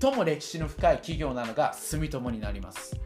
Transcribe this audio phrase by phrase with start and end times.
[0.00, 2.96] 最も歴史の深い企業なのが住友になります、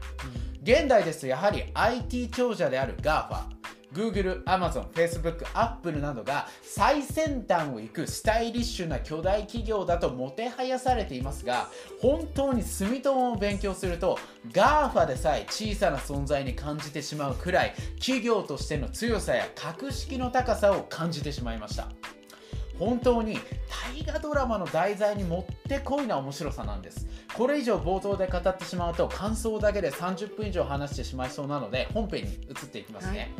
[0.62, 3.54] 現代ですとやはり IT 長者である GAFA
[3.94, 11.68] Google、Amazon、Facebook、Apple などが最先端を行くスタイリッシュな巨大企業だともてはやされていますが
[12.00, 14.18] 本当に住友を勉強すると
[14.50, 21.88] GAFA でさえ小さな存在に感じてしまうくらい企業としての強さや格式の高さを感じてしまいました。
[22.78, 23.38] 本当に
[23.94, 27.06] 大河ドラマの題材にもってこいな面白さなんです。
[27.36, 33.30] これ以上冒頭で語ってしまうと感想だけで30分以上話してしまいそうなので本編に移っていきますね、はい。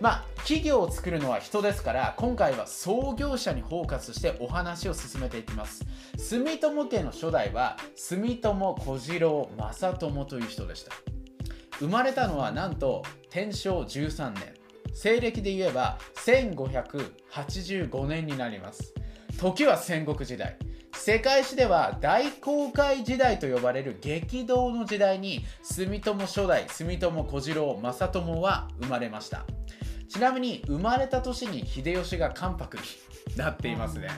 [0.00, 5.84] まあ、企業を作るのは人ですから今回は創業者にフォーカスしてお話を進めていきます。
[6.16, 10.92] 住友家の初代は住友小次郎正友という人でした。
[11.78, 14.55] 生まれたのはなんと天正13年
[14.96, 18.94] 西暦で言えば1585年になります。
[19.38, 20.56] 時は戦国時代。
[20.94, 29.44] 世界史では大航海時代と呼ばれる激動の時代に住友初代住友小次郎正友は生まれました。
[30.08, 32.82] ちなみに生まれた年に秀吉が関白に。
[33.36, 34.08] なっていますね。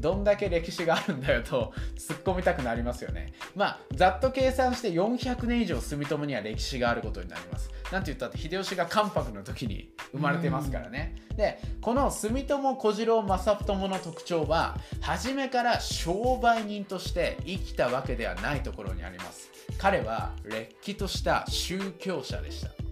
[0.00, 3.32] どんだけ歴史があるんだよと突っ込みたくなりますよね。
[3.54, 7.70] まあ、ざっと計算して400年以上住友には歴史があることになります。
[7.92, 11.16] なんて言ったって秀吉が関白の時に生まれてますからね。
[11.36, 19.50] で、この住友小次郎正友の特徴は、初めから商売人として生きたわけではないところにあります。
[19.78, 22.83] 彼はれっきとした宗教者でした。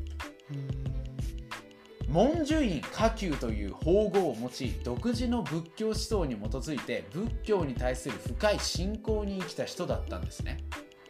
[2.12, 10.58] 文殊院下級という法号を持ち独自の仏教思想に基づいて仏教に対する深い信仰に生きた人だったんですね。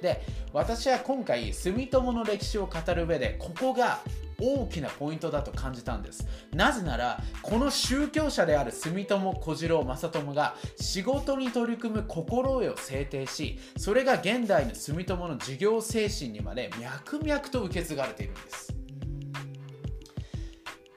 [0.00, 3.98] で私は今回住友の歴史を語る上でここが
[4.40, 6.24] 大きなポイントだと感じたんです。
[6.52, 18.81] なぜならこの宗教者である住友小次郎正友が仕事に取り組む心得を制定しそれが現代の住友の事業精神にまで脈々と受け継がれているんです。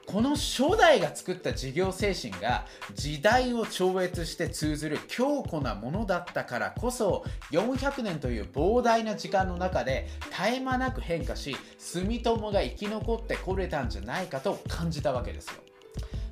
[0.05, 15.55] この初代が作った事業精神が時代を超越して通ずる強固なものだったからこそ400年という膨大な時間の中で絶え間なく変化し住友が生き残ってこれたんじゃないかと感じたわけですよ。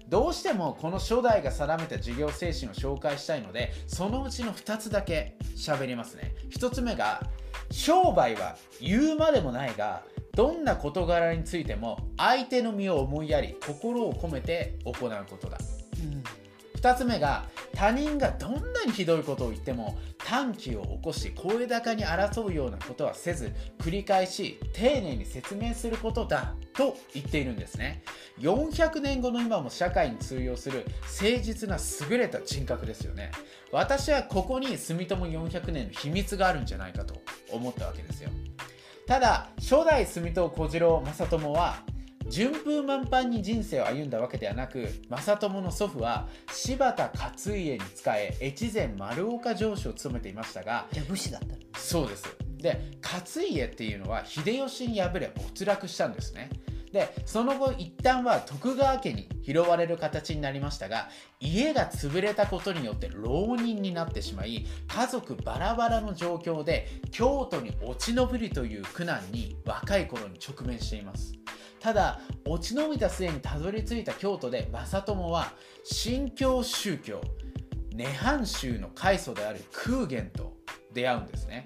[0.08, 7.24] どうしてもこの初代が定めた事業精神を紹介したいのでそのうちの2つだけ喋りますね1つ目が
[7.72, 10.04] 商売は言うまでもないが
[10.36, 15.58] どんな事柄についても相手の身を思いやり心を込めて行うことだ、
[16.00, 17.46] うん、2つ目が
[17.76, 28.04] 他人がどんなにひどいことを言っても短気を起こし声高に争うようなことはせず繰り返し丁寧に説明することだと言っているんですね。
[28.40, 31.78] 400年後の今も社会に通用する誠実な
[32.10, 33.32] 優れた人格ですよね。
[33.72, 37.16] 私はここに住友400年の秘密があるんじゃないかと
[37.52, 38.30] 思ったわけですよ
[39.06, 41.76] ただ初代住戸小次郎正友は
[42.30, 51.54] 順風満帆に人生を歩んだわけではなく正友の祖父は柴田勝家に仕え越前丸岡城主を務めていましたがじゃあ武士だったの。
[51.76, 52.38] そうです。
[52.58, 56.50] で勝家っていうのは秀吉に敗れ没落したんですね
[56.94, 61.10] でその後一旦は徳川家に拾われる形になりましたが
[61.40, 71.34] 家が潰れたことによって浪人になってしまい家族バラバラの状況で京都に落ち延びるという苦難に若い頃に直面しています。
[71.80, 75.52] ただ落ち延びた末にたどり着いた京都で正友は
[75.84, 77.20] 新教宗教
[77.94, 80.54] 涅槃宗の開祖である空元と
[80.94, 81.66] 出会うんですね。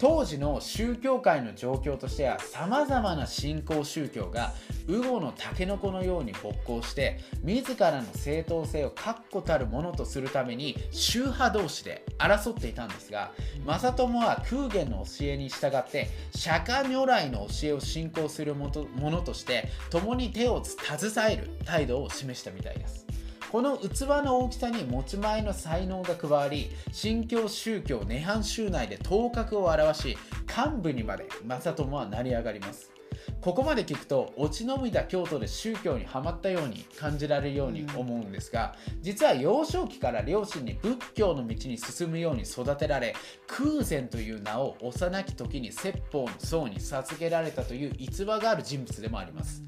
[0.00, 4.54] 当時の宗教界の状況としてはさまざまな新興宗教が
[4.88, 13.30] ウゴのタケノコのように勃興して自らの正当性を確固たるものとするために宗派同士で争っていたんですが
[13.66, 23.09] 正友は空元の教えに従って釈迦如来の教えを信仰するものとして共に手を携える態度を示したみたいです。
[23.50, 30.16] この器の大きさに持ち前の才能が加わり新教宗教涅槃宗内で頭角を現し
[30.46, 32.92] 幹部にまで正友は成り上がります
[33.40, 43.14] ここまで聞くと落ち延びた京都で宗教にはまったように感じられるように思うんですが、実は幼少期から両親に仏教の道に進むように育てられ
[43.46, 49.64] 空前という名を幼き時に説法の僧に授けられたという逸話がある人物でもあります。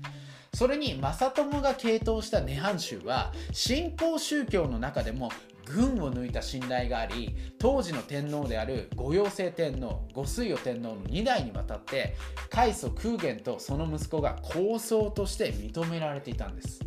[0.54, 5.30] それに正友が傾倒した涅槃宗は新興宗教の中でも
[5.64, 12.14] 群を抜いた信頼があり当時の天皇である五陽性天皇五水与天皇の2代にわたって
[12.50, 16.80] 開祖空元とその息子が構想として認められていたんです。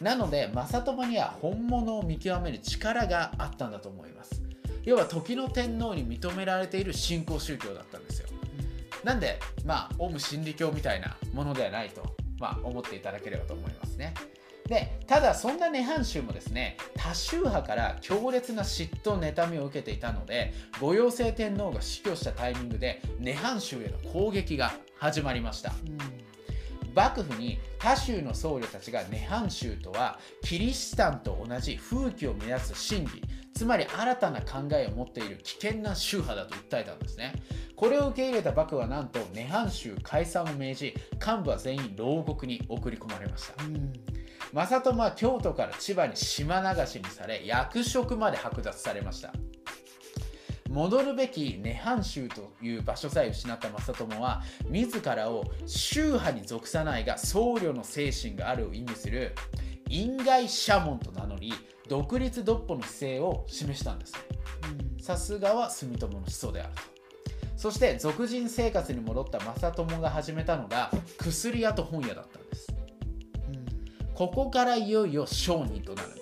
[0.00, 4.42] なので正友には本物を見極める力があったんだと思います。
[4.84, 8.27] 要は時の天皇に認められている新興宗教だったんですよ。
[9.08, 12.02] なんで、まあ、オウム真理教みたいなものではないと、
[12.38, 14.12] まあ、思っていただければと思いますね。
[14.66, 25.72] でただそんな涅槃宗もですね多宗派から強烈な嫉妬妬みを受けていたので五陽性天皇が死去したタイミングで涅槃宗への攻撃が始まりました。
[25.86, 26.28] うん
[26.94, 33.22] 幕府に他州の僧侶たちが涅槃宗とはキリシタンと同じ風紀を目指す真理
[33.58, 37.32] つまり新たな考えを持っている危険な宗派だと訴えたんですね。
[37.74, 43.54] これを受け入れた幕府はなんと涅槃宗解散を命じ幹部は全員牢獄に送り込まれました、
[44.52, 49.32] 正友は京都から千葉に島流しにされ役職まで剥奪されました。
[50.70, 59.34] 戻るべき涅槃宗という場所さえ失った正友は自らを宗派に属さないが僧侶の精神があるを意味する
[59.88, 61.52] 因外社門と名乗り
[61.88, 64.14] 独立独歩の姿勢を示したんです。
[65.00, 66.82] さすがは住友の思想であると。
[67.56, 72.68] そして俗人生活に戻った正友が始めたのが薬屋と本屋だったんです、
[73.48, 76.08] うん、ここからいよいよ商人となる。
[76.08, 76.17] んですね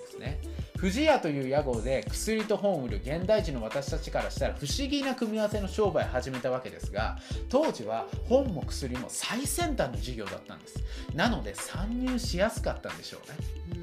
[0.77, 7.17] 不二家という屋号で薬と本を売る現代人の私たちからしたら不思議な組み合わせの商売を始めたわけですが
[7.49, 10.83] 当時は本も薬も最先端の事業だったんです。
[11.15, 13.77] なので参入しやすかったんでしょうね。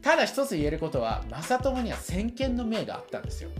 [0.00, 3.50] ただ一つ言えることは正友には先見の明があったんですよ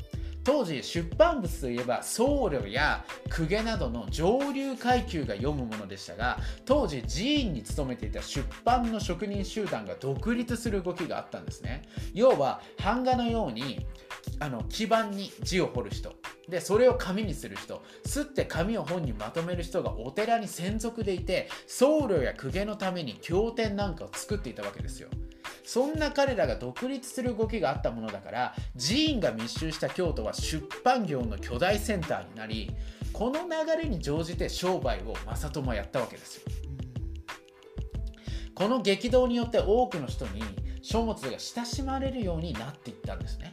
[0.47, 3.05] 当時出版物といえば僧侶や
[3.37, 11.83] 公家などの上流階級が読むものでしたが当時寺院に勤めていた出版の職人集団が独立する動きがあったんですね。
[12.15, 13.85] 要は版画のように
[14.39, 16.13] あの基板に字を彫る人。
[16.49, 17.83] でそれを紙にする人。
[18.05, 25.09] すって紙を本にまとめる人がお寺に専属でいて僧侶や公家のために経典なんかを作っていたわけですよ。
[25.65, 32.71] そんな彼らが独立する動きがあったものだから寺院が密集した京都は出版業の巨大センターになり
[33.13, 36.43] この流れに乗じて商売を正友はやったわけですよ。
[38.55, 40.43] この激動によって多くの人に
[40.83, 43.53] 書物が親しまれるようになっていったんですね。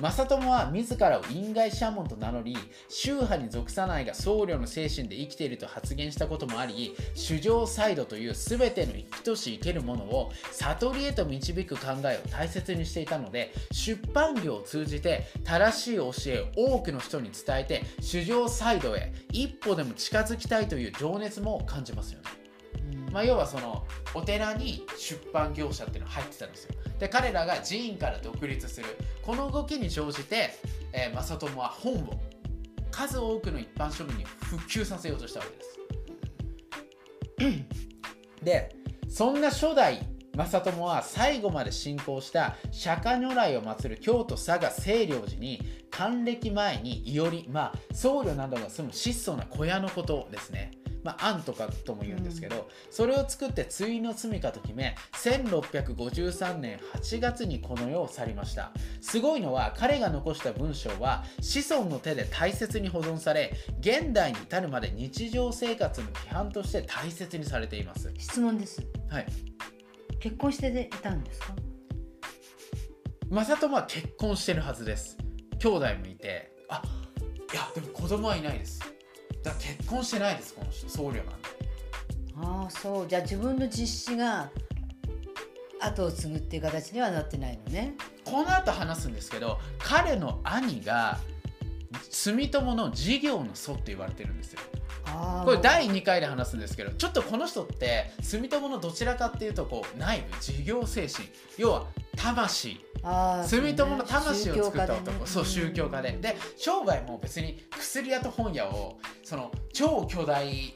[0.00, 2.56] 正友は自らを因外社門と名乗り
[2.88, 22.40] 宗派に属さないが僧侶の精神で生きていると発言したこともあり主情サイドという全ての生きとし生けるものを悟りへと導く考えを大切にしていたので出版業を通じて正しい教えを多くの人に伝えて主情サイドへ一歩でも近づきたいという情熱も感じますよね。
[23.12, 28.86] まあ、要はそのお寺に出版業者っていうのが入ってたんですよで彼らが寺院から独立する。
[29.22, 30.50] この動きに乗じて、
[30.92, 32.20] えー、正友は本を
[32.90, 35.80] 数多くの一般庶民に普及させようとしたわけです。
[38.44, 38.76] で
[39.08, 50.70] そんな初代正友は最後まで信仰した釈迦如来を祀る京都佐賀清涼寺に還暦前にいおり、まあ、僧侶などが住む質素な小屋のことですね。
[51.02, 58.72] まあ、案とかとも言うんですけど、うん、それを作って対の住みかと決め1653年8月にこの世を去りました。
[59.00, 68.12] すごいのは彼が残した文章は子孫の手で大切に保存され現代に至るまで日常生活の規範として大切にされています。
[68.18, 68.82] 質問です。
[69.08, 69.26] はい。
[70.18, 71.54] 結婚していたんですか？
[73.30, 75.16] 正友は結婚してるはずです。
[75.58, 76.52] 兄弟もいて。
[76.68, 76.82] あ
[77.52, 78.78] いやでも子供はいないです
[79.42, 81.32] だから結婚してないですこの人僧侶なんで
[82.36, 83.08] ああそう。
[83.08, 84.50] じゃあ自分の実子が
[85.80, 87.94] 後を継ぐっていう形にはなってないのね。
[88.24, 91.18] この後話すんですけど彼の兄が
[92.10, 94.60] 住友の事業の祖って言われてるんですよ。
[95.44, 101.26] これ第2回で話すんですけどちょっとこの人って住友のどちらかっていうとこう内部事業精神。
[101.58, 105.26] 要は魂住友の魂を作った男。
[105.26, 106.12] そう、ね,、宗教家で。
[106.12, 110.74] で商売も別に薬屋と本屋をその超巨大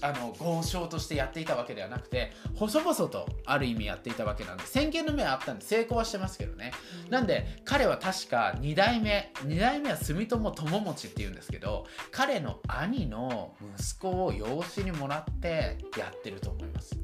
[0.00, 6.72] あの豪商としてやっていたわけではなくて細々とある意味やっていたわけなんで先見の目はあったんで成功はしてますけどね、
[7.06, 16.96] うん、なんで彼は確か2代目2代目は住友友持っていうんですけど彼の兄の息子を養子にもらってやってると思います。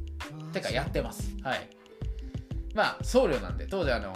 [0.52, 1.30] てかやってます。
[1.42, 1.68] はい
[2.74, 4.12] まあ僧侶なんで当時あの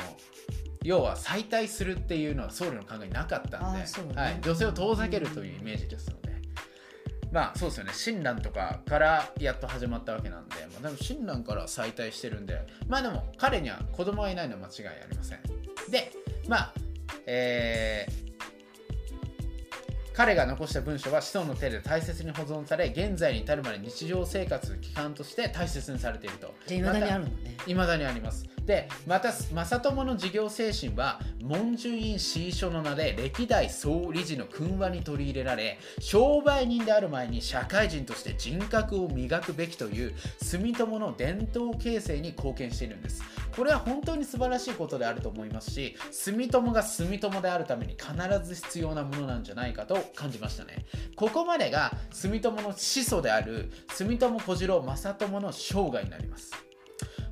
[0.83, 6.33] 要は再退するっていうのは僧侶の考えなかったんで、ね、はい、女性を遠ざけるというイメージですので、
[7.33, 7.93] まあそうですよね。
[7.95, 15.41] 親鸞とかからやっと始まったわけなんで、まあ、でも親鸞から再退してるんでまあでも彼には子供がいないのは間違いありません。
[15.91, 16.13] で
[16.49, 16.75] まあ
[17.27, 18.28] えー
[20.19, 26.53] 彼が残した文書は子孫の手で大切に保存され現在に至るまで日常生活の基幹として大切にされていると。
[26.75, 27.57] いまだにあるのね。
[27.69, 28.45] いまだにあります。
[28.67, 43.23] でまた正友の事業精神は文殊院史書の名で歴代総理事の訓話に取り入れられ商売人である前に社会人として人格を磨くべきという住友の伝統形成に貢献しているんです。
[43.57, 50.87] これは本当に素晴らしいことであると思いますし住友が住友であるために必ず必要なものなんじゃないかと感じましたね。
[51.17, 56.68] ここまでが住友の始祖である住友小次郎正友の生涯になります。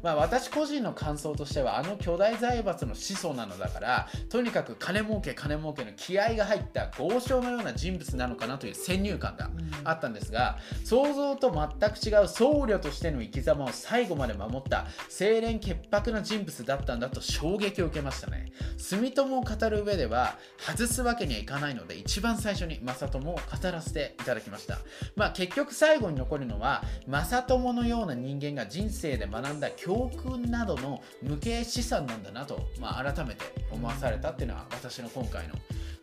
[0.07, 9.51] まあ、私個人の感想としてはあの巨大財閥の始祖なのだからとにかく金儲け金儲けの気合が入った豪商のような人物なのかなという先入観が
[9.83, 18.53] あったんですが、想像と全く違う僧侶としての生き様を最後まで守った清廉潔白な人物だったんだと衝撃を受けましたね。
[18.77, 23.41] 住友を語る上では外すわけにはいかないので一番最初に正友を語
[23.73, 24.79] らせていただきました。
[25.17, 35.55] まあ結局最後に残るのは正友のような人間が人生で学んだ教教訓などの無形資産なんだなと、まあ、改めて思わされたっていうのは私の今回の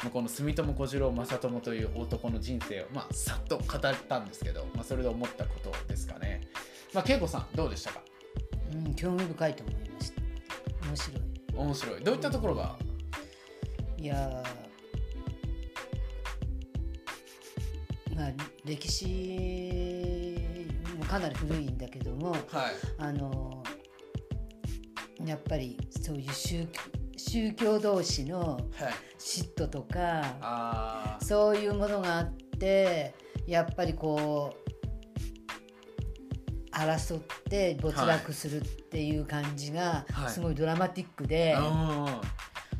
[0.09, 3.69] この住友小次郎正友という男の人生を、まあ、さっと語っ
[4.09, 6.41] たんですけど、まあ、それで思ったことですかね。
[6.91, 8.01] まあ、恵子さんどうでしたか？
[8.73, 10.21] うん、興味深いと思いました。
[10.87, 11.21] 面白い。
[11.55, 12.03] 面白い。
[12.03, 12.75] どういったところが、
[13.97, 14.43] いや
[18.15, 18.31] まあ、
[18.65, 20.37] 歴史
[20.97, 22.41] もかなり古いんだけども、はい、
[22.97, 23.62] あの
[25.25, 26.67] やっぱりそういう宗
[27.17, 28.59] 宗教同士の
[29.17, 29.99] 嫉妬とか、
[30.41, 33.13] はい、そういうものがあって
[33.47, 34.73] やっぱりこう
[36.75, 41.55] 争って没落するっていう感じがすごいドラマティックで、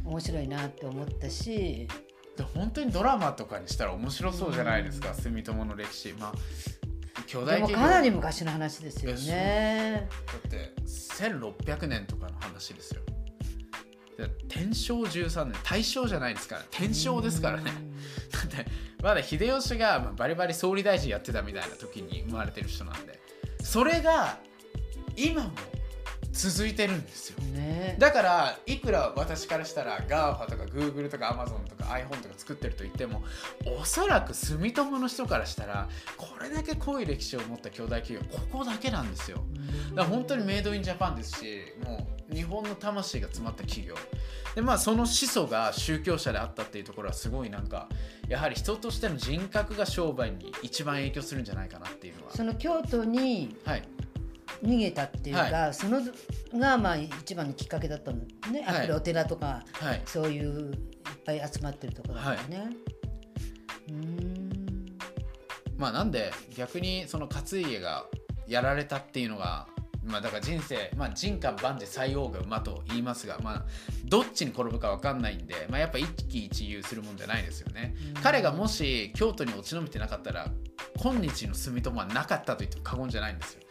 [0.04, 1.88] 面白いなって思ったし。
[2.56, 6.14] 本当にドラマとかにしたら面白そうじゃないですか、住友の歴史。
[6.14, 6.34] まあ
[7.34, 10.08] 巨大でもかなり昔の話ですよね。
[10.28, 13.02] だって1600年とかの話ですよ。
[14.48, 15.60] 天正13年。
[15.64, 17.72] 大正じゃないですから天正ですからね。
[18.32, 18.72] だって
[19.02, 23.20] まだ秀吉がバリバリ総理大臣やってたみたいな時に生まれてる人なんで。
[23.64, 24.38] それが
[25.16, 25.50] 今も
[26.32, 33.24] 続いてるんですよ、ね、だからいくら私からしたら GAFA とか Google とか Amazon とか iPhone とか作ってると言っても
[33.80, 35.88] おそらく住友の人からしたら
[36.18, 39.44] これだけ濃い歴史を持った巨大企業ここだけなんですよ。
[39.96, 43.96] だから本当にメイドインジャパンですしもう日本の魂が詰まった企業。
[44.56, 47.90] でまあその始祖が宗教者であったっていうところはすごいなんか
[48.28, 52.36] やはり人としての人格が商売に一番影響するんじゃないかなっていうのは。
[52.36, 53.84] その京都に、はい。
[54.62, 56.02] 逃げたっていうか、はい、その
[56.54, 58.20] がまあ一番のきっかけだったの
[58.52, 62.58] ね、やっぱりお寺とか、はい、そういういっぱい集まってるところだからね。
[62.58, 62.68] はい、
[63.90, 64.98] うん
[65.78, 68.06] まあなんで逆にその勝家が
[68.48, 69.68] やられたっていうのが
[70.06, 73.66] まあ、だから人生、まあ、人か万事最王が馬と言いますが、まあ、
[74.04, 77.96] どっちに転ぶか分かんないんで、まあ、やっぱ一喜一憂するもんじゃないですよね。
[78.22, 80.50] 彼がもし京都に落ち延びてなかったら
[81.02, 83.62] 今日の住友はなかったと言っても過言じゃないんですよ。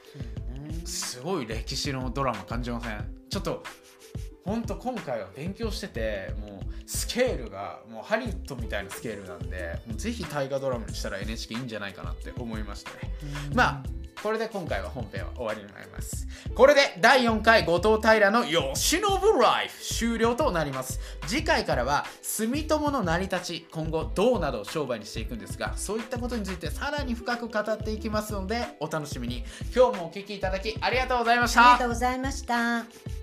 [0.87, 3.15] すごい歴史のドラマ感じません？
[3.29, 3.63] ちょっと
[4.45, 12.97] 本当今回は勉強しててもうスケールがもうハリウッドみたいなスケールなんでもうぜひ大河ドラマにしたら NHK いいんじゃないかなって思いましたね。
[13.55, 16.29] まあこれで今回は本編は終わりになります。
[16.55, 19.01] これで第4回後藤平の慶喜
[19.41, 21.01] ライフ終了となります。
[21.27, 29.45] 次回からは住友の成り立ち、今後どうなどを商売にしていくんですが、そういったことについてさらに深く語っていきますのでお楽しみに。
[29.75, 31.63] 今日もお聴きいただきありがとうございました。
[31.63, 33.22] ありがとうございました。